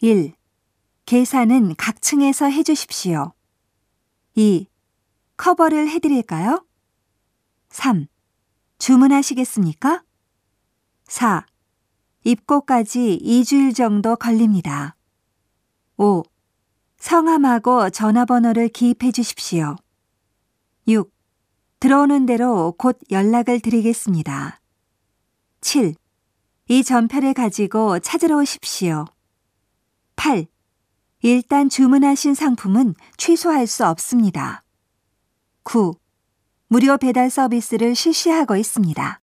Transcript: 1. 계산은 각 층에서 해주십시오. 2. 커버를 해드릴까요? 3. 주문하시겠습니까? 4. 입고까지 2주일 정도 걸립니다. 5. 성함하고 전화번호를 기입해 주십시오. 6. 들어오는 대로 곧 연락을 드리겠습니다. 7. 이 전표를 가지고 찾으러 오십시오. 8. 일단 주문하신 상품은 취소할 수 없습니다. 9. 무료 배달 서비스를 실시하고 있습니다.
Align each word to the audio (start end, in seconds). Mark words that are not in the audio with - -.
1. 0.00 0.32
계산은 1.06 1.74
각 1.76 2.00
층에서 2.00 2.46
해주십시오. 2.46 3.32
2. 4.36 4.68
커버를 5.36 5.88
해드릴까요? 5.88 6.64
3. 7.70 8.06
주문하시겠습니까? 8.78 10.04
4. 11.08 11.44
입고까지 12.22 13.18
2주일 13.20 13.74
정도 13.74 14.14
걸립니다. 14.14 14.94
5. 15.96 16.22
성함하고 16.98 17.90
전화번호를 17.90 18.68
기입해 18.68 19.10
주십시오. 19.10 19.74
6. 20.86 21.12
들어오는 21.80 22.24
대로 22.24 22.72
곧 22.78 23.00
연락을 23.10 23.58
드리겠습니다. 23.58 24.60
7. 25.60 25.96
이 26.68 26.84
전표를 26.84 27.34
가지고 27.34 27.98
찾으러 27.98 28.38
오십시오. 28.38 29.04
8. 30.18 30.46
일단 31.22 31.68
주문하신 31.68 32.34
상품은 32.34 32.96
취소할 33.16 33.68
수 33.68 33.86
없습니다. 33.86 34.64
9. 35.62 35.94
무료 36.66 36.98
배달 36.98 37.30
서비스를 37.30 37.94
실시하고 37.94 38.56
있습니다. 38.56 39.20